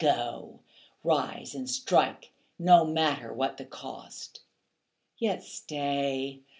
Go; 0.01 0.61
rise 1.03 1.53
and 1.53 1.69
strike, 1.69 2.31
no 2.57 2.83
matter 2.85 3.31
what 3.31 3.57
the 3.57 3.65
cost. 3.65 4.41
Yet 5.19 5.43
stay. 5.43 6.39